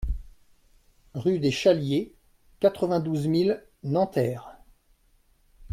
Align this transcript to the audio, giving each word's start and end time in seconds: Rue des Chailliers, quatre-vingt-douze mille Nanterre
Rue 1.13 1.37
des 1.37 1.51
Chailliers, 1.51 2.15
quatre-vingt-douze 2.59 3.27
mille 3.27 3.63
Nanterre 3.83 4.57